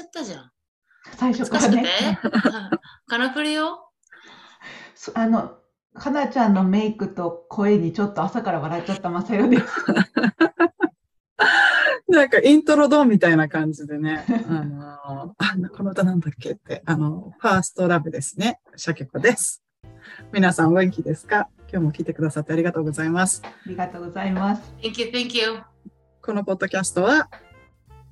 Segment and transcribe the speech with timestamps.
[0.00, 0.50] ゃったじゃん。
[1.16, 2.18] 最初からね。
[3.06, 3.90] カナプリよ。
[4.94, 5.56] そあの、
[5.94, 9.64] かなちゃんのメイクと声にちょっと朝から笑っちゃったまさよです。
[12.08, 18.60] なんかイントロドンみたいな感じでね、あの、あこの歌なんだっけって、あの、ファーストラブですね。
[18.76, 19.62] シャケコです。
[20.32, 21.48] 皆さんお元気ですか？
[21.72, 23.42] 今日も聞いてくださってありがとうございます。
[23.44, 24.74] ありがとうございます。
[24.82, 25.62] Thank you, thank you.
[26.20, 27.30] このポッドキャストは、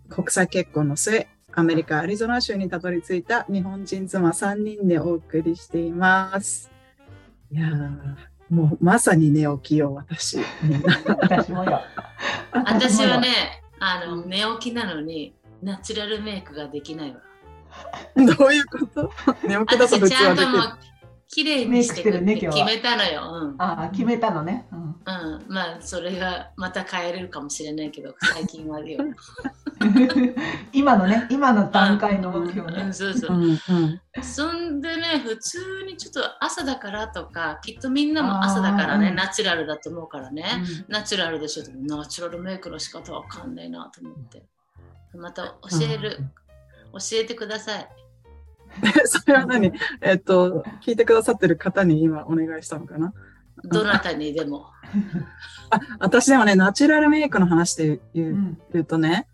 [0.09, 6.71] 国際結婚の末、アメリカ・アリゾナ州にたどり着いた日本人妻3人でお送りしています。
[7.51, 7.91] いやー、
[8.51, 10.39] もうまさに寝起きよ、私。
[11.07, 11.81] 私もよ。
[12.53, 13.19] 私は。
[13.23, 17.17] ね、あの、寝起きなのに、ナチュラルメイクができないわ。
[18.15, 19.11] どういうこと？
[19.49, 20.59] 寝起きだと普通はできる。
[21.29, 23.23] 綺麗にしてくって決めたのよ。
[23.31, 23.55] うん。
[23.59, 24.67] ああ、決めたのね。
[24.73, 24.79] うん。
[24.81, 28.99] うん、まあそれがまた変えれるかもしれないけど最近はよ。
[30.73, 32.83] 今のね、今の段階の目標ね。
[32.85, 32.95] うん。
[32.95, 33.37] そうそう。
[33.37, 33.39] う。
[33.39, 33.59] んうん。
[34.23, 40.45] そんでね普通にちょっと朝だからとかきっとみんなも朝だからね、ナチュラルだと思うからね、
[40.89, 41.65] ナチュラルでしょ？
[41.75, 44.43] ナチュラルメイクの仕方わかんないなと思って。
[45.15, 45.53] また教
[45.91, 46.19] える、
[46.93, 47.89] 教えてください。
[49.07, 49.73] それは何？
[50.01, 53.13] えっと、聞いてくださってる方に今お願いしたのかな？
[53.65, 54.67] どなたにでも。
[55.71, 59.27] あ、私でもね、ナチュラルメイクの話でう言う,、ん言うとね、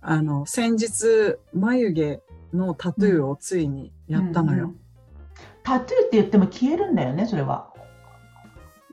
[0.00, 4.64] あの、先日、眉毛のタトゥーをついにやったのよ。
[4.64, 4.80] うんうん
[5.64, 7.70] タトゥーって言っても消えるんだよね、それは。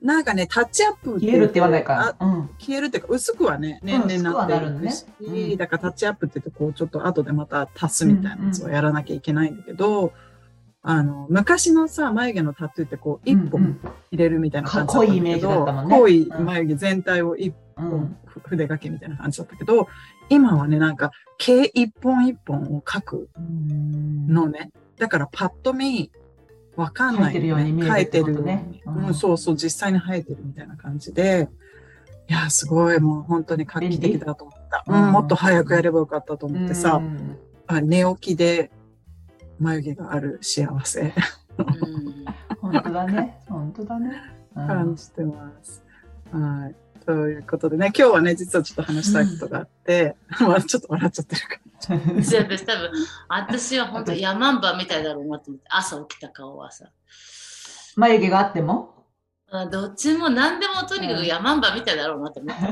[0.02, 2.28] なんかね、タッチアップ消えるって言わないあから。
[2.28, 2.50] うん。
[2.60, 10.14] 消えるっていうか、薄くはね、年々なってるねうんだからタッチアップって言うと、こう、ちょっと後でまた足すみたいなやつをやらなきゃいけないんだけど、
[10.88, 13.80] あの、昔のさ、眉毛のタトゥーってこう、一本うん
[14.12, 15.06] 入れるみたいな感じだっ
[15.66, 18.18] たんだんね濃い眉毛全体を一うん本、
[18.48, 19.88] 筆書きみたいな感じだったけど、
[20.30, 24.72] 今はね、なんか、毛一本一本を描くうんのね。
[24.98, 26.12] だからパッと見、
[26.76, 31.50] わかんない、描いてるように見える描いてるねうんうん、そうそう、実際に生えてるみたいな感じで、
[32.28, 34.84] いや、すごい、もう本当に画期的だと思った。
[34.88, 37.38] うん、もっと早くやればよかったと思ってさ、うん
[37.68, 38.70] あ寝起きで
[39.60, 41.14] 眉毛がある幸せ
[41.58, 42.26] うん
[42.62, 43.40] 本当だね。
[43.48, 44.22] 本当だね。
[44.56, 45.84] うん感じてます。
[46.32, 47.06] はい。
[47.06, 51.60] ということでね、今日はね、実はちょっと話したいことがあって、 まあちょっと笑っちゃってるから。
[52.22, 52.92] 全部多分
[53.28, 56.86] 私は本当ヤマンバみたいだろうなと思って朝起きた顔はさ。
[57.96, 58.94] 眉毛があっても？
[59.52, 62.64] あどっちも何でもとにかくヤマンバみたいだろうなと思って、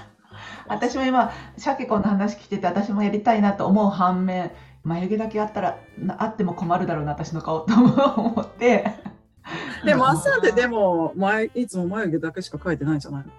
[0.68, 4.52] 私も今、シャケ子の話聞いてて、私もやりたいなと思う反面、
[4.84, 8.94] 眉毛だけあったら、なあっても困るだろうな、私の顔と思って。
[9.84, 13.32] でも朝ででも、前いつも眉毛だけしか描いてないんじゃないの？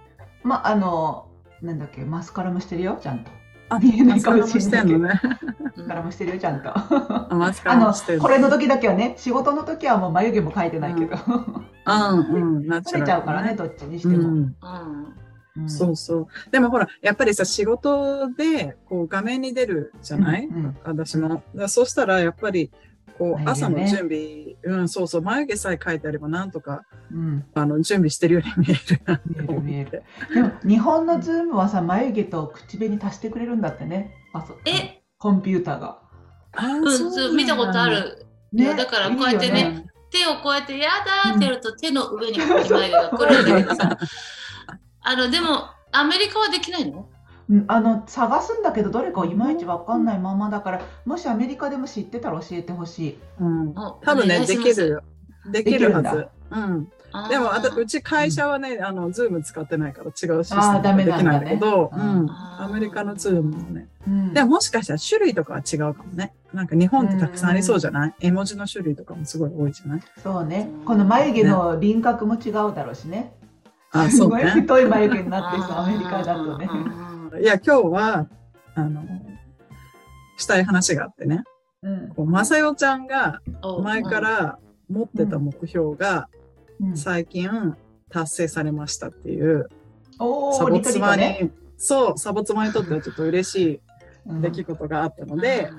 [0.43, 1.29] まあ、あの、
[1.61, 3.31] なんだっけ、マスカラもしてるよ、ちゃんと。
[3.75, 5.21] あ、見えないかもしれないしてんのね。
[5.23, 6.69] うんマスカラもしてるよ、ちゃんと。
[6.73, 8.19] あマスカラもしてる。
[8.19, 14.29] これの時だけはね、仕事の時はもう眉毛も描いてないけど、うんうん、ナチ取れュラルちゃうからね、どっちにしても。
[15.55, 16.27] うん、そうそう。
[16.51, 21.43] でもほら、やっぱりさ、仕事で、こう、画面に出るじゃない、うんうん私も。
[21.67, 22.71] そうしたら、やっぱり、
[23.17, 29.71] こう、朝の準備、うん、そうそう、眉毛さえ描いてあれば、なんとか、うんあの、準備してるように見えるな見えると思って。
[29.71, 30.03] 見える。
[30.33, 34.13] でも、日本のズームはさ、眉毛と口紅足してくれるんだってね。
[34.33, 35.01] あそうえ？
[35.17, 35.99] コンピューターが。
[36.55, 37.89] あーうんそう見たことあ。
[37.89, 38.25] る
[38.55, 40.89] いやだからこうやってねいいよね手をこうやって「や
[41.25, 43.97] だ」ってやると手の上に眉毛が来るんだけどさ
[45.01, 47.09] あのでもアメリカはできないの？
[47.49, 53.19] うんあの探すんだけどどれかいまいちわかんないままだからもしアメリカでも知ってたら教えてほしい。
[53.39, 55.03] うん、お多分ね、お願いしますできるよ。
[55.51, 56.27] できるはできるず。
[56.51, 56.87] うん。
[57.15, 60.09] あーでも、あたうち会社はね、あの、ズーム使ってないから違
[60.39, 63.87] うシステムあーダメできないんだけど、ううんアメリカのズームもね。
[64.07, 66.33] うんでももしかしたら種類とかは違うかもね。
[66.53, 68.13] なんか日本ってたくさんありそうじゃない？
[68.19, 70.01] 絵文字の種類とかもすごい多いじゃない？
[70.23, 70.69] そうね。
[70.85, 73.33] この眉毛の輪郭も違うだろうしね。
[73.91, 74.61] あ、すごいそうね。
[74.61, 76.67] 太い眉毛になってさ、アメリカだとね。
[76.69, 78.27] あいや、今日は、
[78.75, 79.03] あの、
[80.37, 81.43] したい話があってね。
[81.81, 82.09] うん。
[82.09, 84.59] こう、まさよちゃんがー前から
[84.89, 86.29] 持ってた目標が
[86.81, 86.97] うん。
[86.97, 87.75] 最近
[88.09, 89.69] 達成されましたっていう、
[90.17, 91.51] サボリトリ妻に、コね。
[91.77, 93.81] そう、サボ妻にとってはちょっと嬉し
[94.25, 94.39] うん。
[94.39, 95.69] い出来事があったのうんで、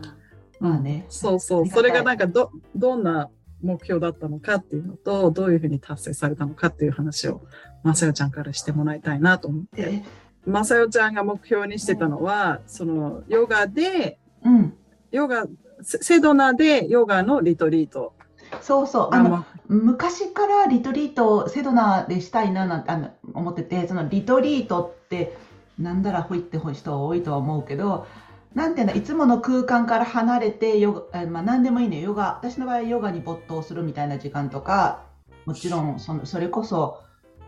[0.60, 1.06] まあね。
[1.08, 3.30] そうそう、それがなんかど、どんな
[3.62, 7.42] 目標だったのかっていうのと、どういうふうに達成されたのかっていう話を、
[7.82, 10.02] まさよちゃんからしてもらいたいなと思って。
[10.46, 14.74] えまさよちゃんが目標にしてたのは、その、ヨガで、うん。
[15.10, 15.46] ヨガ、
[15.82, 18.14] セセドナでヨガのリトリート
[18.60, 19.08] そうそう。
[19.12, 25.36] あの、昔からリトリートをセドナでしたいななんてあの思っててそのリトリートって
[25.78, 28.06] なんだらほいって人多いとは思うけど
[28.54, 35.02] なんていうのいつもの空間から離れてヨガ、まあ、何でもいいねヨガ私の場合ヨガに没頭するみたいな時間とか
[35.46, 37.00] もちろんそのそれこそ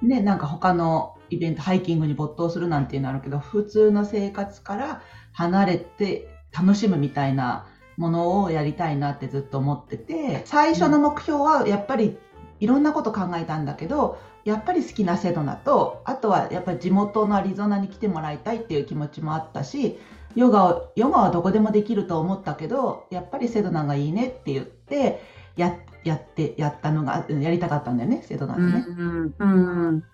[0.03, 5.03] ねなんか他のイベントハイキングに没頭するなんていうのあるけど普通の生活から
[5.33, 7.67] 離れて楽しむみたいな
[7.97, 12.19] ものをやりたいなってずっと思ってて最初の目標はやっぱり
[12.61, 19.99] いろんなこと考えたんだけどやっぱり好きなセドナとあとはやっぱり地元のアリゾナに来てもらいたいっていう気持ちもあったし
[20.35, 25.21] ヨガをヨガはどこでもできると思ったけどやっぱりセドナがいいねって言って
[25.57, 25.75] やっ
[26.09, 29.45] やってやったのがやりたかったんだよねセドナでね、うんう
[29.93, 30.05] ん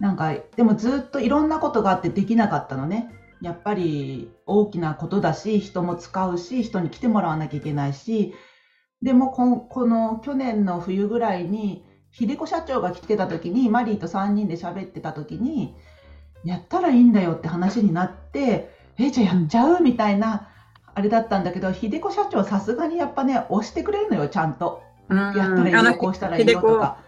[0.00, 3.10] なんかでもずっといろんなことがあってできなかったのね。
[3.40, 8.34] やっぱり大きなことだし人も使うし人に来てもらわなきゃいけないし。
[9.02, 15.74] でもここの去年の冬ぐらいに秀子社長が来てた時にマリーと3人で喋ってた時に
[16.44, 19.82] やったらいいんだよって話になってえじゃあやっちゃう？
[19.82, 20.48] みたいな
[20.94, 24.80] あれだったんだけど秀子社長さすがにやっぱね押してくれるのよちゃんと。
[24.80, 26.98] うんやったらいいよこうしたらいいよとか。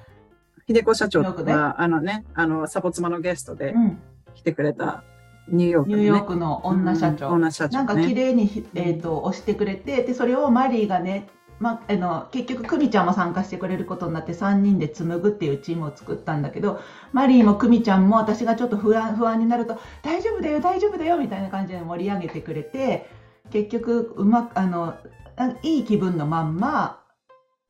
[0.69, 3.99] 秀子社長よくねは、あのね、あの、サボ妻のゲストでうん
[4.35, 5.03] 来てくれた
[5.49, 6.03] ニューヨークの、ね。
[6.03, 7.85] ニューヨークの女社長、うん女社長、ね。
[7.87, 11.29] なんか綺麗にひ、えー、と押してくれてでそれをマリーがね、
[11.59, 16.81] ま、あの結局久美ちゃんも参加してくれることになって3人で紡ぐっていうチームを作ったんだけど
[17.13, 23.09] マリーも久美ちゃんも私がちょっと不安不安になると大丈夫だよ大丈夫だよみたいな感じで盛り上げてくれて
[23.51, 24.95] 結局うまくあの
[25.37, 27.01] あいい気分のまんま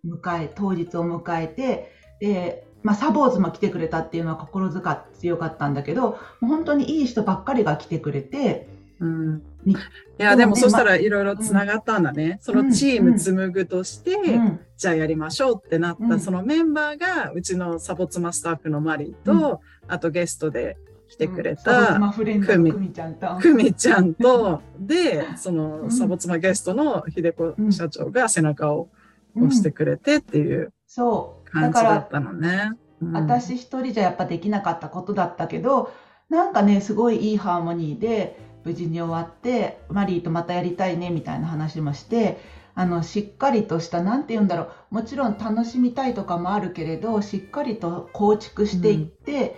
[0.06, 8.68] 迎え当日を迎えてで、まあ、サボーズも来てくれたっていうのは心強かったんだけどもう本当にいい人ばっかりが来てくれて。
[8.98, 9.42] うん。
[9.64, 9.76] にい
[10.16, 12.38] や、でもそしたらいろいろつながったんだね。
[12.40, 20.76] そのチーム紡ぐとして、うんじゃあやりましょうってなった、うんそのメンバーが、うちのサボ妻スタッフのマリーと、あとゲストで
[21.08, 23.38] 来てくれた、妻フレンドふみちゃんと。
[23.38, 28.88] ふみちゃんと、で、その、うんサボ妻ゲストの秀子社長が背中を
[29.36, 31.54] うん押してくれてっていうそう。
[31.54, 32.72] だ感じだったのね。
[33.00, 35.92] うん私一人じゃやっぱできなかったことだったけど、
[36.30, 42.40] なんかね、すごいいいハーモニーで無事に終わって、マリーとまたやりたいねみたいな話もして、
[42.74, 49.56] あの、しっかりとした、なんて言うんだろう、もちろん楽しみたいとかもあるけれど、しっかりと構築していって、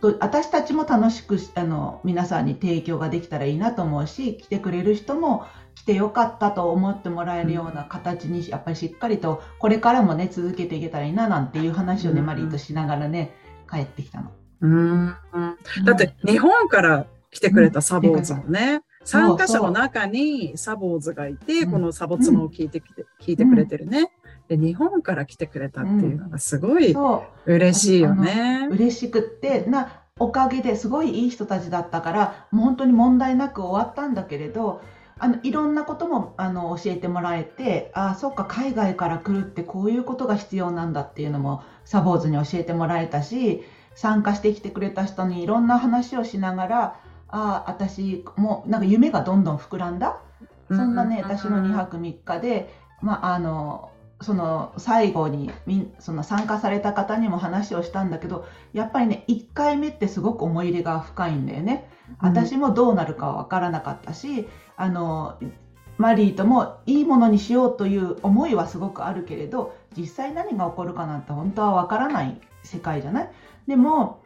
[0.00, 12.26] と私たちも楽しくしあの皆さんに提供ができたらいいなと思うし来てくれる人も来てよかったと思ってもらえるような形にやっぱりしっかりとこれからもね続けていけたらいいななんていう話をね、うん。
[12.26, 13.36] マリーとしながらね
[13.70, 14.32] 帰ってきたの。
[14.62, 15.14] うん
[15.84, 21.72] だって日本から来てくれたサボーズもね、参加者の中にサボーズがいて、うん。
[21.72, 24.10] このサボ妻を聞いてきて、聞いてくれてるね。
[24.48, 26.96] で、日本から来てくれたっていうのがすごい
[27.44, 28.66] 嬉しいよね。
[28.70, 34.80] 嬉しくってなおかげですごいいい人たちだったからもう本当に問題なく終わったんだけれど
[35.18, 43.62] あのいろんなこともあの教えてもらえてああそっか海外から来るってこういうことが必要なんだっていうのもサボーズに教えてもらえたし
[43.94, 50.20] 参加してきてくれた人にいろんな話をしながらああ私もなんか夢がどんどん膨らんだ?
[50.68, 55.52] そんなね、私の2泊3日で、まあ、あのその最後に
[56.00, 61.88] その参加された方にも話をしたんだけどやっぱりね1回目ってすごく思い入れが深いんだよね。
[62.20, 65.38] 私もどうなるかは分からなかったしあの
[65.98, 73.30] マリーともいいものにしようという思いはすごくあるけれど実際何が起こるかなんて本当は分からない世界じゃない？
[73.66, 74.22] でも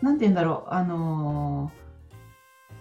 [0.00, 1.70] 何て言うんだろうあの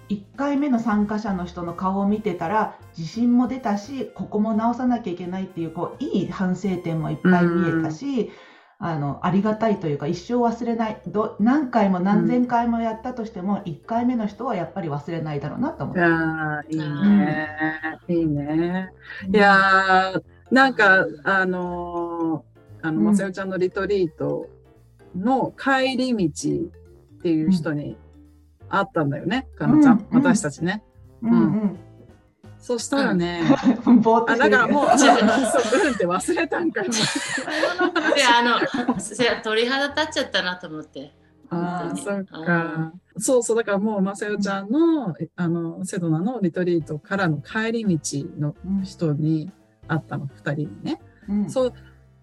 [0.09, 8.29] 1回目の参加者の人の顔を見てたら自信も出たしここも直さなきゃいけないっていうこういい反省点もいっぱい見えたし、
[8.85, 16.75] あのありがたいというか一生忘れないど何回も何千回もやったとしても、1回目の人はやっぱり忘れないだろうなと思って。
[16.75, 17.49] いいいね。
[18.09, 18.89] いいね。
[19.31, 24.49] いやー、なんか、あのーあの、うんまさよちゃんのリトリート
[25.15, 26.49] の帰り道
[27.19, 27.95] っていう人に
[28.67, 29.93] 会ったんだよね、かなちゃん。
[29.93, 30.83] うんうん私たちね。
[31.21, 31.79] うんうん
[32.63, 33.41] そしたらね、
[33.85, 36.89] あ、 ぼーっとしてるだからもう、 そう、うんって忘れたんかよ。
[38.15, 38.41] であ
[38.87, 41.11] のせ鳥肌立っちゃったなと思って。
[41.49, 42.93] ああ、そっか。
[43.17, 49.51] そうそう、だからもう、まさよちゃんの、あの、セドナのリトリートからの帰り道のうん人に
[49.89, 51.01] 会ったの、二人にね。
[51.27, 51.73] うんそう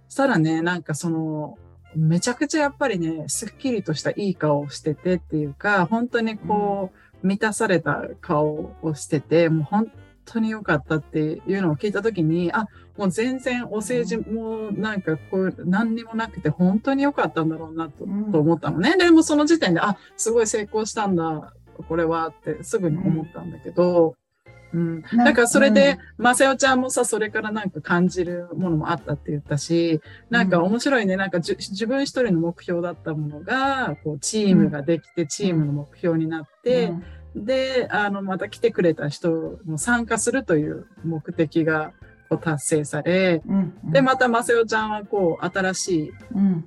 [0.09, 1.59] したらね、なんかその、
[1.94, 6.92] めちゃくちゃやっぱりね、すっきりとしたいい顔をしててっていうか、本当にこ
[7.23, 9.92] う、満たされた顔をしてて、もう本
[10.32, 18.96] 当に良かったっていうのを聞いたときに、あ、もう全然お世辞もなんかこう、何にもなくて本当に良かったんだろうなと,、思ったのね。
[18.96, 21.52] でもその時点で、あ、すごい成功したんだ、
[21.88, 24.14] これはってすぐに思ったんだけど、
[24.72, 36.92] うん、なだからそれで、まさよちゃんもさ、それからなんか感じるものもあったって言ったし、なんか面白いね、なんか自分一人の目標だったものが、こう、チームができて、チームの目標になって、
[37.34, 41.92] で、あの、また来てくれた人も参加するという目的が
[42.28, 43.92] こう達成され、うんうん。
[43.92, 46.64] で、またまさよちゃんはこう、新しいうん。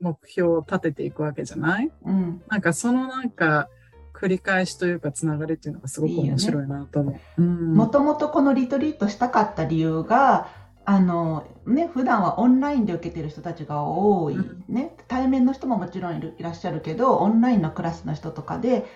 [0.00, 1.90] 目標を立てていくわけじゃない？
[2.04, 2.42] うん。
[2.48, 3.68] なんかそのなんか、
[4.14, 7.42] 繰り返しというか、つながりっていうのがすごく面白いなと思う。
[7.42, 7.74] うん。
[7.74, 10.48] もともとこのリトリートしたかった理由が
[10.84, 14.64] あのね普段はオンラインで受けてる人たちが多い、うん。
[14.68, 18.86] ね、対面の人ももちろんいるいらっしゃるけどオンラインのクラスの人とかで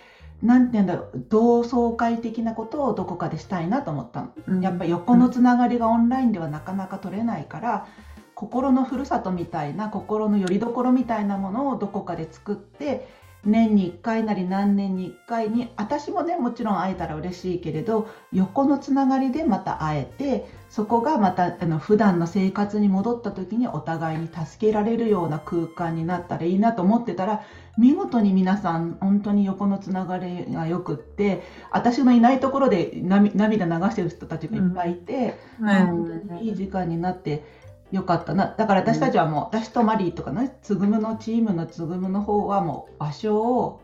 [0.42, 4.28] なんて言うんだろう同窓会的なことをどこかでしたいなと思ったの。
[4.48, 7.86] うんやっぱり横のつながりがオンラインではなかなか取れないから
[8.34, 13.08] 心のふるさとみたいな心の拠り所みたいなものをどこかで作って
[13.44, 27.42] 年に1回なり何年に1回に私もねもちろん会えたら嬉しいけれど横のつながりでまた会えてそこがまたあの普段の生活に戻った時にお互いに助けられるような空間になったらいいなと思ってたら
[27.78, 35.38] 見事に皆さん本当に横のつながりがよくって私のいないところで涙涙流してる人たちがいっぱいいて。
[35.60, 37.44] ね本当にいい時間になって
[37.92, 38.54] よかったな。
[38.56, 43.80] だから私たちはもう、私とマリーとかねつぐむのチームのつぐむの方はもう場所を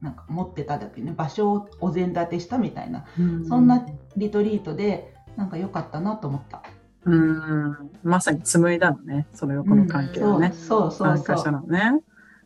[0.00, 3.46] なんか持ってただけね場所をお膳立てしたみたいな、うん。
[3.46, 3.86] そんな
[4.16, 6.62] リトリートでなんか良かったなと思った。
[7.06, 11.60] うん、まさに紡いだのね、その横の関係をね、そうそうそう参加したそう。
[11.62, 11.80] のね。
[11.94, 12.00] うん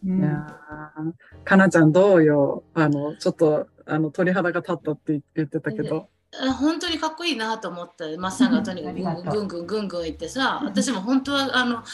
[0.07, 1.13] いやー
[1.45, 6.09] かなちゃんどうよあの、ちょっと、あの、鳥肌が立ったって言ってたけど。
[6.43, 11.85] あ本当にかっこいいなと思ってマッサンがとにかくぐんぐんぐんぐん行ってさ私も本当はあの好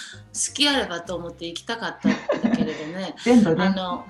[0.55, 3.65] きあればと思って行きたかったんだけれどね全部ね。
[3.65, 4.07] あの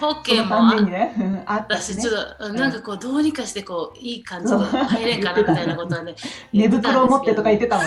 [0.00, 2.10] ホッそケーもあにね、うんあったしねちょ。
[2.12, 6.16] っとなんかこうどうにかしてこういい感じで入れんかなみたいなことはね
[6.52, 7.86] 寝袋を持ってとか言ってたもん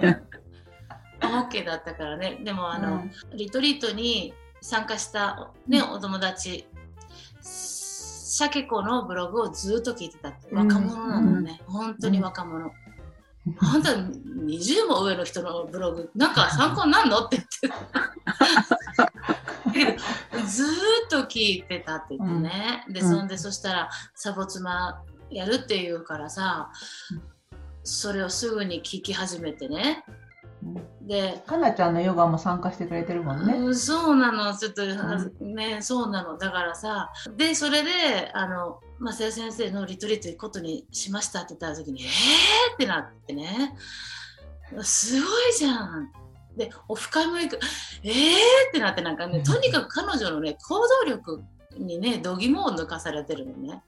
[0.00, 0.22] ね。
[1.22, 4.32] ホッケーだったからねでもあの、うんリトリートに
[4.62, 6.66] 参加した、ね、お友達
[8.30, 10.58] シャケ子のブログをずっと聞いてたってうん。
[10.58, 12.70] 若者なのね、本当に若者、
[13.58, 16.10] 本当に20も上の人のブログ。
[16.14, 17.72] なんか参考になんのって言っ
[19.74, 19.98] て
[20.46, 23.08] ずーっと聞いてたって言ってね、でうん。
[23.10, 26.70] そんでそしたらサボ妻やるって言うからさ
[27.82, 30.04] それをすぐに聞き始めてね
[31.02, 33.54] でかなちゃんのヨガも参加してくれてるもんね。
[33.54, 34.56] うん、そうなの。
[34.56, 34.82] ちょっと、
[35.44, 36.36] ねそうなの。
[36.38, 37.10] だからさ。
[37.36, 42.08] でそれであの増谷先生のリトリート行くことにしましたって言った時にえー
[42.74, 43.74] ってなってね。
[44.82, 46.12] すごいじゃん。
[46.56, 47.58] でオフ会も行く。
[48.02, 51.42] えーってなってなんかねとにかく彼女のね行動力
[51.78, 53.82] にね度肝を抜かされてるのね。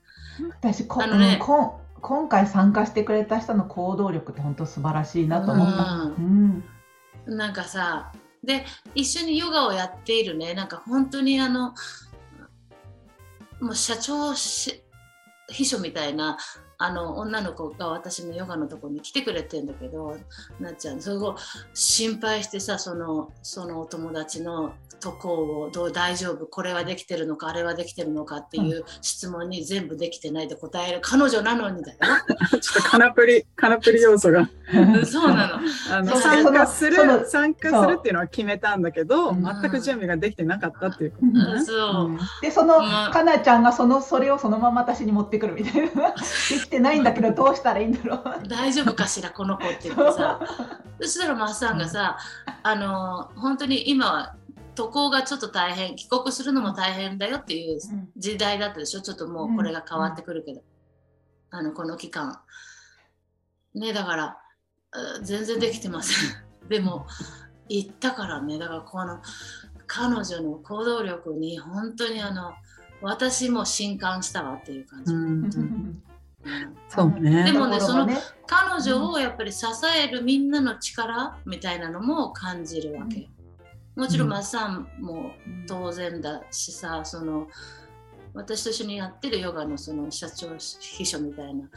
[0.60, 1.72] 私こ、あのねうんこん
[2.02, 5.84] 今回参加してくれた人の行動力って本当素晴らしいなと思った。
[6.18, 6.64] うん。
[7.26, 10.52] なんかさで一緒にヨガをやっているね。
[10.52, 11.74] なんか本当にあの
[13.60, 14.82] もう社長し
[15.48, 16.36] 秘書みたいな
[16.82, 20.16] あの女の子が私のヨガのところに来てくれてんだけど
[20.58, 21.36] なっちゃんそれを
[21.74, 31.98] 心配してさそのそのお友達の渡航をどう大丈夫これはできてるのかあれはできてるのかっていう質問に全部できてないで答える彼女なのにだよ。
[32.60, 34.48] ちょっとカナプリ、カナプリ要素が。
[35.04, 35.60] そうなの。
[35.90, 41.64] あの参加する参加するっていうのは決めたんだけど、うん全く準備ができてなかったっていうことね。
[41.64, 42.06] そう。
[42.06, 46.14] うんでその、うんかなちゃんがそのそれをそのまま私に持ってくるみたいなで
[46.64, 48.48] き てないんだけどどうしたらいいんだろう。
[48.48, 50.40] 大丈夫かしらこの子って言ってさ。
[51.00, 52.16] そしたらマッサンがさ
[52.62, 54.36] あの本当に今は
[54.74, 57.78] 渡航がちょっと大変帰国するのも大変だよっていう
[58.16, 59.02] 時代だったでしょ。
[59.02, 60.62] ちょっともうこれが変わってくるけど、
[61.50, 62.40] あのこの期間。
[63.74, 64.38] ねだから
[64.92, 66.32] うん全然できてません。
[66.68, 67.06] でも
[67.68, 68.58] 行ったからね。
[68.58, 69.20] だからこの
[69.86, 72.52] 彼女の行動力に本当にあの
[73.02, 75.44] 私も震撼したわっていう感じ、うん。
[75.44, 76.02] うん
[76.88, 77.44] そうね。
[77.44, 78.12] でもね心が
[78.46, 83.28] 彼女をやっぱり支えるみんなの力みたいなのも感じるわけ。
[83.94, 84.32] もちろんうん。
[84.32, 85.32] マッサンも
[85.66, 87.48] 当然だしさ、その
[88.34, 91.68] 私と一緒にやってるヨガのその社長秘書みたいな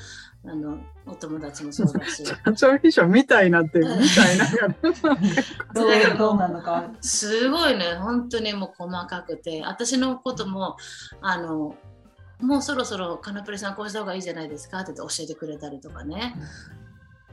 [0.46, 2.24] あのお友達もそうだし。
[2.26, 4.46] 社長秘書みたいなっていう、みたいな。
[5.74, 6.90] どうどうなのか。
[7.02, 7.96] すごいね。
[7.96, 9.64] 本当にもう細かくて。
[9.66, 10.78] 私のことも
[11.22, 11.76] あの
[12.42, 16.36] もうそろそろカナプレさんこうした方がいいじゃないですかって教えてくれたりとかね。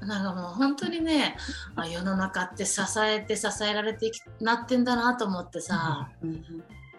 [0.00, 1.36] なんかもう本当にね
[1.76, 6.10] あ世の中って支えて支えられてきなってんだなと思ってさ、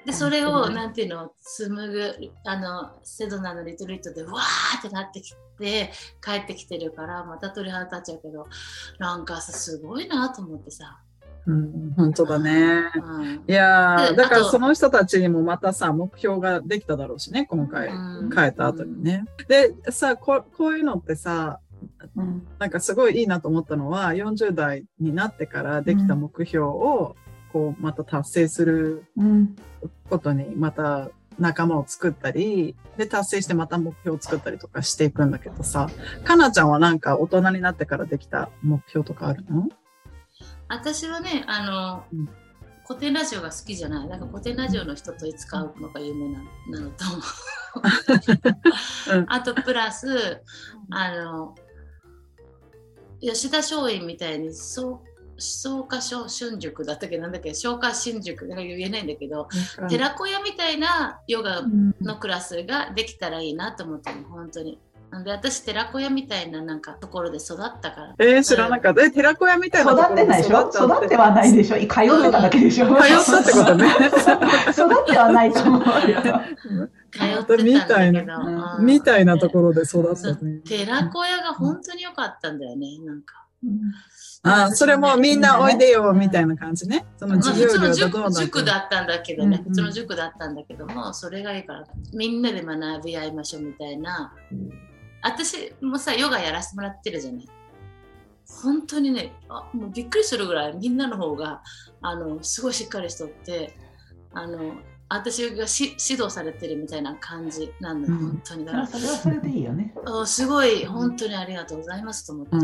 [0.06, 5.92] でそれをなんていうの紡ぐあのセドナのリトリートでわーってなってきて
[6.24, 8.48] 帰ってきてるからまた鳥肌立っちゃうけど
[9.00, 11.00] なんかさすごいなと思ってさ。
[11.46, 12.90] うん、本当だね。
[12.96, 17.90] うん、いやだからその人たちにもまたさ、目標ができただろうしね、今回、
[18.34, 19.26] 帰った後にね。
[19.48, 21.60] で、さこ、こういうのってさ、
[22.16, 27.18] うん、なんかすごいいいなと思ったのは、40代になってからできた目標を、
[27.52, 29.04] こう、また達成する
[30.10, 31.10] ことに、また
[31.40, 35.90] 仲間を作ったり、で、達成してまた目標を作ったりとかしていくんだけどさ、
[36.24, 39.68] かなちゃんはなんか大人になってからできた目標とかあるの？
[40.74, 42.30] 私はね、あの、うん。
[42.86, 44.08] 古典ラジオが好きじゃない。
[44.10, 47.22] なんか古典ラジオの人といつ会うのが夢ななのと思う。
[49.30, 50.42] あとプラス、
[50.92, 51.56] あの、
[53.22, 55.00] 吉田松陰みたいにそう
[55.38, 57.54] 草加春塾だったっけなんだっけ？
[57.54, 58.48] 消化新塾。
[58.48, 59.48] だから言えないんだけど、
[59.82, 61.64] うん、寺子屋みたいなヨガ
[62.02, 64.78] のクラスができたらいいなと思ってる本当に。
[65.14, 68.16] なんで私寺子屋みたいななんかところで育ったから。
[68.18, 69.04] えー、知らなかった。
[69.04, 70.70] え、寺子屋みたいな育ってないでしょ？
[70.70, 71.76] 育ってはないでしょ？
[71.78, 73.86] 通ってただけでしょ、通ったってことね。
[74.74, 75.84] 育ってはないと思う。
[75.84, 78.80] 通ってたんだけど。
[78.80, 80.62] みたいなところで育った、ね。
[80.68, 83.36] 寺子屋が本当に良かったんだよね、なんか。
[84.46, 87.06] あそれもみんなおいでよみたいな感じね。
[87.18, 94.34] その授業料がどう塾だったんだけどね、普通の塾だったんだけども、それがいいから、みんなで学び合いましょうみたいな。
[95.24, 97.48] 私もさ、ヨガやらせてもらってるじゃない。
[98.62, 101.64] 本当にねあ、もうびっくりするぐらいみんなの方が
[102.02, 103.76] あのすごいしっかりしとって、
[104.34, 104.76] あの
[105.10, 108.66] 私がし指導されてるみたいな感じなんだ、うん、本当に。
[108.66, 109.94] だからそれはそれでいいよね。
[110.26, 112.64] すごい本当にありがとうございますと思ってね、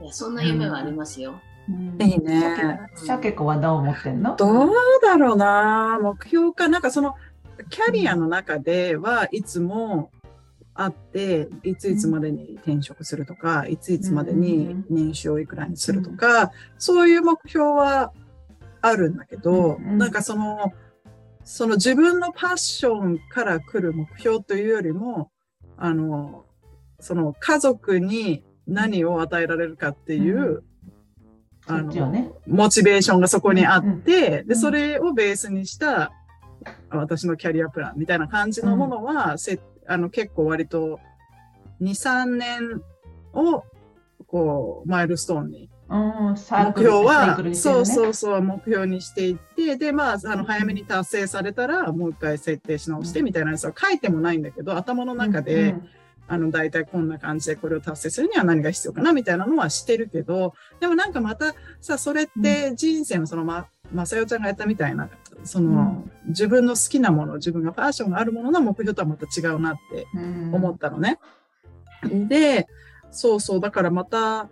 [0.00, 2.80] うん、いやそんな夢はありますよ、うん、いいね。
[2.96, 4.36] シャケ子はどう思ってんの？
[4.36, 4.70] どう
[5.02, 5.98] だろうな。
[6.02, 6.68] 目標か。
[6.68, 7.14] なんかその
[7.70, 10.10] キャリアの中ではいつも
[10.76, 18.12] あって、いついつまでに転職するとか、いついつまでに年収をいくらにするとか、そういう目標は
[18.82, 20.72] あるんだけど、なんかその、
[21.44, 25.30] その自分のパッションから来る目標というよりも、
[25.76, 26.44] あの、
[27.00, 30.64] その家族に何を与えられるかっていう、
[31.68, 36.12] うん、あの、ね、モチベーションがそこにあって、うん、で、それをベースにした
[36.90, 41.00] 私のキャリアプランみたいな感じのものは、せあの結構割と
[41.80, 42.82] 2、3年
[43.32, 43.64] を
[44.26, 55.88] こうマイルストーンに目標は、ね、そうそうそう、目標にしていって、で、まあ、あの、早めに達成されたら、もう一回設定し直してみたいなやつは書いてもないんだけど、頭の中で、うんうん、
[56.26, 65.08] あの、大体こんな感じでこれを達成するには何が必要かなみたいなのはしてるけど、でもなんかまたさ、それって人生のそのま、まさよちゃんがやったみたいな、
[65.44, 70.06] その、うん、自分の好きなもの、自分がパッションがあるものの目標とはまた違うなって
[70.52, 71.18] 思ったのね。
[72.04, 72.66] うん、で、
[73.10, 74.48] そうそう、だからまた、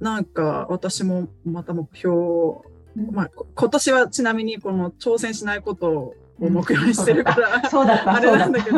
[0.00, 2.68] なんか私もまた目標
[3.12, 7.62] まあ、今年はちなみにこの挑戦しないことを目標にしてるから、
[8.14, 8.76] あれなんだけど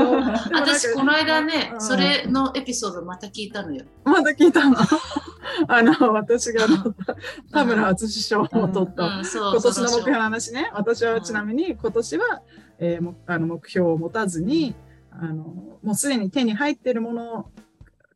[0.52, 3.84] 私この間ね、うん、それのエピソードまた聞いたのよ。
[4.04, 4.76] また聞いたの？
[5.68, 6.66] あの私が
[7.52, 10.70] 田村淳賞を取った、今年の目標の話ね。
[10.74, 12.42] 私はちなみに今年は、
[12.78, 14.74] えー、あの目標を持たずに
[15.10, 15.44] あの
[15.82, 17.50] もうすでに手に入っているもの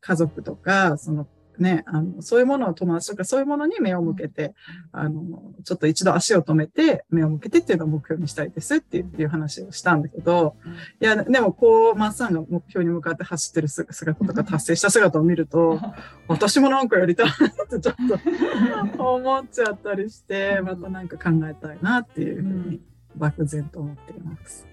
[0.01, 1.27] 家族とかその
[1.59, 4.53] ね、あの、そういうものを友達とかそういうものに目を向けて、
[4.91, 10.55] あの、ちょっと一度足を止めて、目を向けてっていうのを目標にしたいですっていう話をしたんだけど、
[11.01, 15.79] いや、でもこう、マッサンが目標に向かって走ってる姿とか達成した姿を見ると、
[16.27, 17.31] 私もなんかやりたいっ
[17.69, 17.95] てちょっ
[18.95, 22.81] と 思っちゃったりして、またなんか考えたいなっていうふうに
[23.15, 24.67] 漠然と思っています。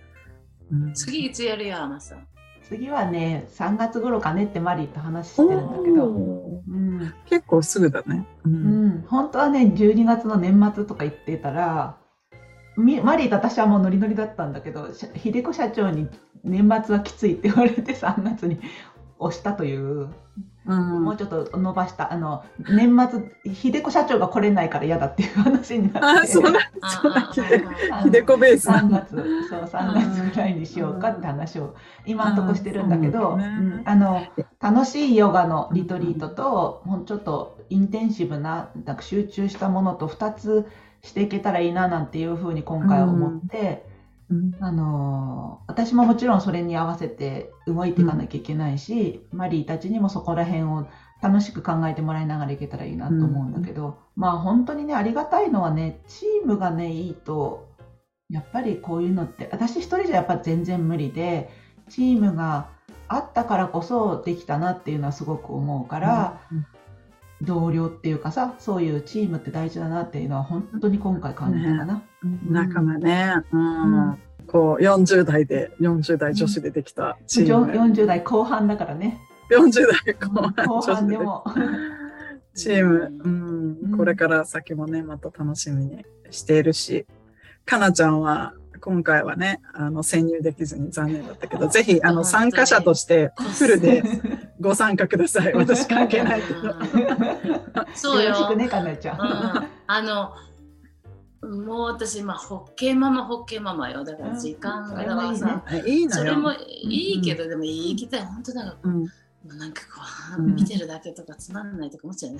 [0.71, 2.27] うん、次いつやるよ、マッサン。
[2.68, 11.98] 次はね、3月頃かねってマリーと話してるんだけど、うん、結構すぐだね、うん、うん、本当はね、12月の年末とか言ってたら、
[12.77, 16.09] マリーと私はもうノリノリだったんだけど、秀子社長に
[16.44, 18.61] 年末はきついって言われて3月に
[19.18, 20.09] 押したという
[20.64, 22.96] うん、もうちょっと伸ばしたあの年
[23.44, 26.62] 末秀子社長が来れないから嫌だっていう話になってあそうなん
[27.33, 29.16] 秀子ベース3月
[29.48, 31.75] そう3月ぐらいにしようかって話を
[32.07, 34.25] 今んとこしてるんだけど、ねうん、あの
[34.61, 40.68] 楽しいヨガのリトリートと、もうちょっとインテンシブななんか集中したものと2つ
[41.03, 43.90] していけたらいいななんていうふうに今回思って。
[44.61, 50.88] あの私ももちろんそれに合わせて動いていかなきゃいけないし、うん、マリーたちにもそこら辺を
[51.23, 57.68] 楽しく考えてもらいながらいけたらいいなと思うんだけど、うん、まあ本当にねありがたいのはねチームがねいいと
[58.31, 61.51] やっぱりこういうのって私一人じゃやっぱ全然無理で
[61.88, 62.68] チームが
[63.09, 66.66] あったからこそできたなっていうのはすごく思うから、うん
[67.42, 72.02] 同僚っていうかさそういうチームって大事だなっていうのは本当に今回感じたかな。
[72.48, 74.11] 仲間ね、うん。
[74.11, 74.18] うん。
[74.46, 79.20] こう40代で40代女子でできたチーム、40代後半だからね。
[79.50, 81.44] 40代後半で半でも。
[82.55, 83.78] チーム、うん。
[83.83, 83.96] うん。
[83.96, 87.07] これから先もねまた楽しみにしているし。
[87.64, 94.03] かなちゃんは今回はねあの潜入できずに残念だったけどぜひあの参加者としてフルで
[94.61, 95.55] ご参加ください。
[95.55, 96.42] 私関係ない。
[96.42, 96.75] けど
[97.95, 98.31] そうよ。
[98.31, 99.21] ろしくねかなちゃん。
[99.21, 100.35] うんあの
[101.42, 104.05] もう私今ホッケーママホッケーママよ。
[104.05, 106.23] だから時間がだからさ、えいいのよ。
[106.23, 108.90] それもいいけど、でも言いきたい本当だから
[109.44, 110.00] なんかこ
[110.38, 110.55] う、うん。
[110.55, 112.38] 見てるだけとかつまんないとか思っちゃうね。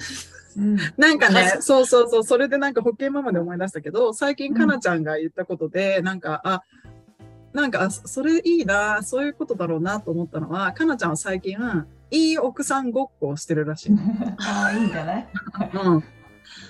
[0.57, 0.77] うん。
[0.97, 6.63] なんかねそうそうそう、それでなんかホッケーママで思い出したけど、最近かなちゃんが言ったことで、なんか、あ、
[7.53, 11.59] なんか、あそそれいいな、そういうことだろうなと思ったのは、かなちゃんは最近、
[12.11, 13.99] いい奥さんごっこをしてるらしいの。
[14.39, 15.29] ああいいんじゃない？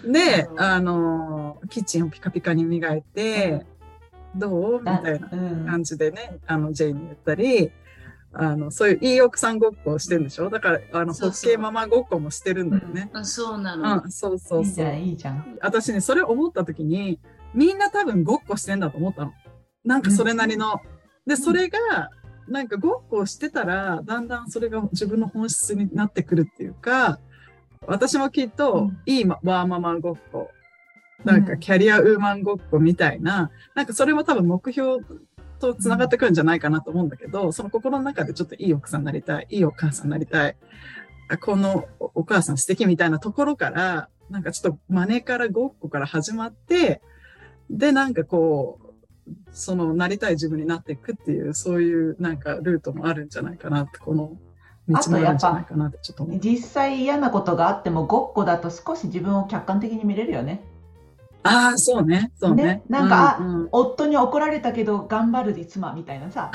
[0.05, 0.13] うん。
[0.13, 3.65] でう、んあのー、キッチンをピカピカに磨いて、
[4.35, 4.81] どう？
[4.81, 5.67] みたいなうん。
[5.67, 7.71] 感じでね、あの、ジェイに言ったり、
[8.35, 10.49] あの、そういういい奥さんごっこをしてるんでしょ？
[10.49, 13.11] だから、あの、ホッケーママごっこもしてるんだよね。
[13.13, 14.03] うんそうなの。
[14.05, 15.03] うん、そうそうそういいじゃん。
[15.03, 15.59] いいじゃん。
[15.61, 17.21] 私ね、それ思った時に、
[17.55, 19.33] みんな多分ごっこしてんだと思ったの。
[19.85, 20.81] なんかそれなりの。
[21.27, 21.79] で、それが、
[22.49, 27.19] なんかごっこをしてたら、だんだんそれが自分の本質になってくるっていうか、
[27.87, 30.51] 私もきっとうん、いいまワーママごっこ、
[31.25, 35.05] なんかうんキャリアウーマンごっこみたいな、なんかそれも多分目標
[35.63, 40.57] と繋がってくるんじゃないかなと思うんだけど、その心の中でちょっといい奥さんになりたい、いいお母さんになりたい、
[41.29, 47.01] あこのおお母さん素敵みたいなところから、なんかちょっと真似からごっこから始まって、
[47.71, 54.37] で、なんかこう、そのなりたい自分になっていくっていう、そういうなんかルートもあるんじゃないかなって、この
[54.89, 56.39] 道もあるんじゃないかなってちょっと思う。
[56.41, 60.65] 実際嫌なことがあってもごっこだと少し自分を客観的に見れるよね。
[61.45, 62.65] ああ、そうね、そうね。
[62.65, 66.51] ねなんかうん夫に怒られたけど頑張るで妻みたいなさ。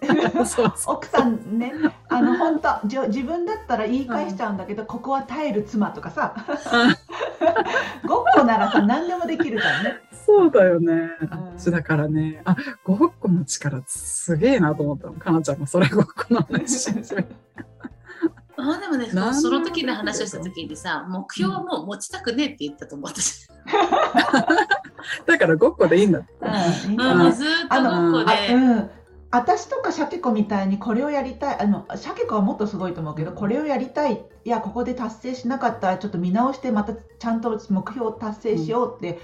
[0.86, 1.74] 奥さんね、
[2.08, 6.34] あの本当じょ自分だったら言い返しちゃうんだけど、ここは耐える妻とかさ、
[8.06, 9.96] ごっこならさ何でもできるじゃんね。
[10.26, 11.10] そうだよね。
[11.66, 15.14] うだからね、あ、ごっこの力すげえなと思ったの。
[15.14, 17.28] かなちゃんがそれごっこの話し始めた
[18.62, 23.48] あでもね、その時の話をした時にさ、目標はもう持ちたくねえって言ったと思う私。
[25.26, 26.28] だからごっこでいいんだって。
[26.40, 28.54] うんずーっとごっこあで。
[28.54, 28.90] うん、
[29.30, 39.20] 私とかシャケ子みたいにこれをやりたいあのシャケ子はもっとすごいと思うけどこれをやりたいいやここで達成しなかったらちょっと見直してまたちゃんと目標を達成しようって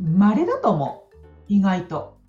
[0.00, 1.14] 稀だと思う
[1.48, 2.19] 意外と。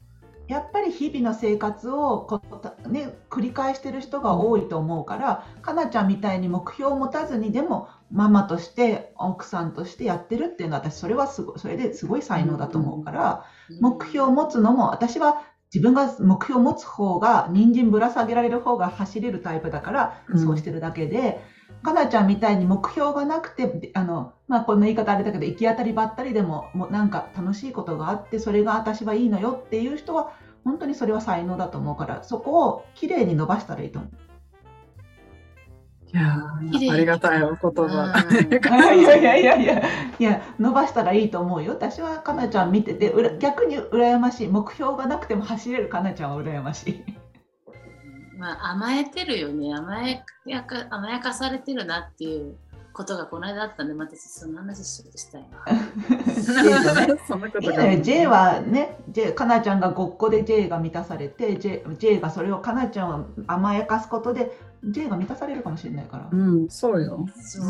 [0.52, 2.42] やっぱり日々の生活をこ
[2.86, 13.46] う、ね、繰り返してる人が多いと思うから、かなちゃんみたいに目標を持たずにでもママとして奥さんとしてやってるっていうのは私それはすごいそれですごい才能だと思うから。
[13.80, 15.42] 目標を持つのも私は
[15.74, 21.42] 自分が目標を持つ方が人参ぶら下げられる方が走れるタイプだからうんそうしてるだけで、
[21.84, 34.12] かなちゃんみたいに目標がなくてであの、まあ、こんな言い方あれだけど行き当たりばったりでももうなんか楽しいことがあってそれが私はいいのよっていう人は本当にそれは才能だと思うからそこをきれいに伸ばしたらいいと思う。
[36.14, 38.14] いやありがたいお言葉。
[38.94, 39.82] いやいやいやいや
[40.20, 47.21] いや伸ばしたらいいと思うよ私はかなちゃん見ててうら逆に羨ましい目標がなくても走れるかなちゃんは羨ましい。
[48.42, 52.58] まあ、甘えてるよね甘えやか甘やかされてるなっていう
[52.92, 55.64] ことがこの間あったんでまたその話ちょっとしたいな。
[58.02, 64.52] J はね J かなちゃんがごっこで J が満たされて J, J がそれをかなちゃんを甘やかすことで
[64.84, 67.28] J が満たされるかもしれないから、うん、そうよ。
[67.38, 67.62] そ。
[67.62, 67.66] う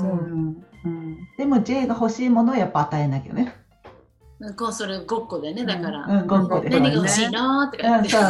[0.86, 1.18] うん。
[1.38, 3.54] でも J が欲しいものをやっぱ与えなきゃね。
[4.58, 6.70] こうそれごっこでねだから、うん、ごっこで。
[6.70, 8.26] ね何が欲しいのとか言って、うんそう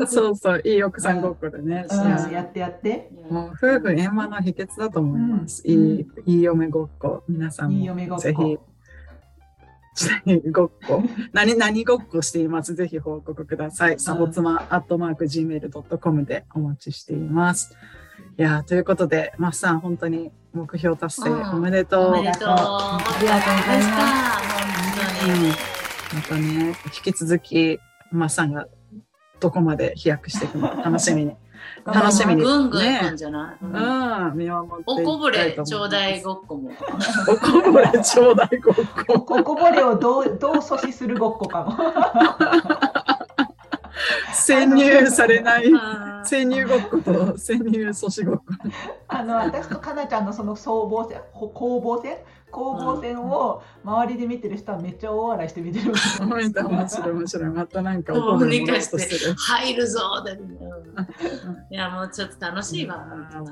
[0.00, 1.86] うん そうそう、いい奥さんごっこでね。
[2.32, 3.10] やってやって。
[3.30, 5.62] もう夫婦円満の秘訣だと思います。
[5.64, 7.22] うんいい、いい嫁ごっこ。
[7.28, 8.22] 皆さんもいい嫁ごっこ。
[8.22, 8.58] ぜひ、
[9.94, 11.02] ぜひごっこ。
[11.32, 12.74] 何、何ごっこしています？
[12.74, 14.00] ぜひ報告ください。
[14.00, 17.74] サボツマアットマーク Gmail.com でお待ちしています。
[18.38, 22.12] いやーということで、マスさん、本当に目標達成うんおめでとう。
[22.14, 22.48] おめでとう。
[22.48, 24.50] ありがとうございます本当に。
[24.50, 24.55] うん
[25.26, 27.80] またね、引き続き、
[28.12, 28.68] マスさんが
[29.40, 31.36] どこまで飛躍していくのか楽しみに。
[31.84, 35.06] 楽しみにぐんぐんいくんじゃない、うんうん、見守っていきたいと思います。
[35.06, 36.70] おこぼれちょうだいごっこも。
[37.28, 39.14] おこぼれちょうだいごっこ。
[39.14, 41.76] おこぼれをどうどう阻止するごっこかも。
[44.32, 45.72] 潜入されない
[46.24, 48.42] 潜入ごっこと潜入阻止ごっこ。
[49.08, 52.16] あの私とかなちゃんのその総防戦攻防戦
[52.50, 55.92] 攻防戦を周りで見てる人はめっちゃ大笑いして見てる。
[55.92, 55.96] 面
[56.48, 56.62] 白
[57.10, 60.38] い面白いまたなんかどうにかして入るぞで、
[61.70, 63.04] いやもうちょっと楽しいわ。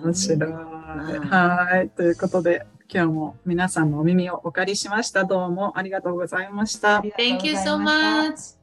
[0.02, 0.50] 面白い。
[0.50, 5.24] はいということで今日も皆さんのお耳をお借りしました。
[5.24, 7.00] どうもありがとうございました。
[7.18, 8.56] Thank you so much.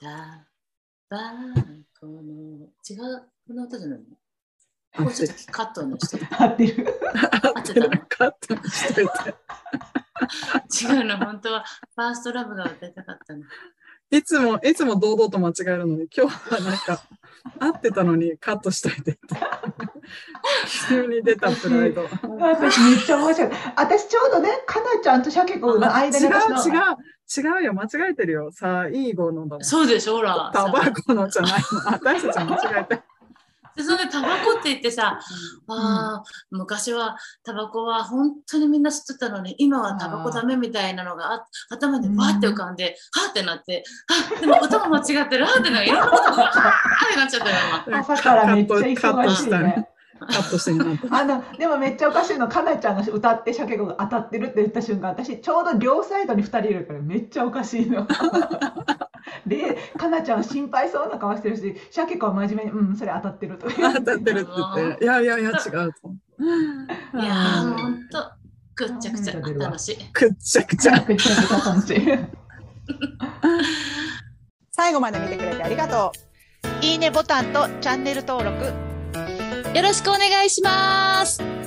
[0.00, 0.46] タ
[1.10, 1.18] バ
[2.00, 2.22] コの
[2.88, 4.04] 違うこの歌じゃないの？
[4.98, 6.86] もうちょっとカットの人合ってる。
[7.14, 7.90] 合ってる。
[8.08, 9.12] カットしといて。
[10.84, 11.64] 違うの、本当は
[11.96, 13.42] ファーストラブが歌いたかったの。
[14.10, 17.00] いつも、いつも堂々と間違えるのに、今日はなんか、
[17.58, 19.18] 合ってたのにカットしといて。
[20.88, 22.06] 急に出たプライド。
[22.38, 23.50] 私めっちゃ面白い。
[23.76, 26.32] 私ちょうどね、かなちゃんとシャケ子の間に違う違う。
[27.34, 28.50] 違うよ、間違えてるよ。
[28.52, 30.50] さあ、いい語のだそうでしょ、ほら。
[30.52, 31.92] タバコのじゃないの。
[31.92, 33.02] 私たち間違えて。
[33.74, 35.18] でそれでタバコって言ってさ、
[35.68, 43.82] うん、あ昔はタバコは本当にみんな吸ってたのに今はタバコダメみたいなのが頭にわって浮かんで、はってなって
[44.36, 45.44] あでも音も間違ってる。
[45.44, 47.98] はってなんかいろんなことがはってなっちゃったよ今。
[48.00, 49.88] 朝からめっちゃ忙しいね。
[50.26, 50.72] カットして
[51.10, 58.06] あのでもめっちゃおかしいのかなちゃんが歌って鮭子が当たってるって言った瞬間私ちょうど両サイドに2人いるからめっちゃおかしいの。
[59.46, 63.68] で、かなちゃんは心配そうな顔してるし、シャケ子は真面目に、うん、それ当たってると。
[63.70, 66.00] 当たってるって言って、いやいやいや、違うと。
[67.18, 67.32] いや
[67.76, 68.32] ほんと、
[68.74, 69.96] くっちゃくちゃ楽しい。
[70.12, 71.00] くっちゃくちゃ。
[71.00, 72.02] くっちゃくちゃ楽しい。
[74.72, 76.18] 最後まで見てくれてありがとう。
[76.84, 78.91] いいねボタンとチャンネル登録。
[79.74, 81.61] よろしくお願いします。